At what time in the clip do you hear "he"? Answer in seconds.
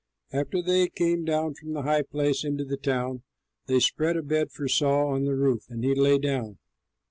5.83-5.93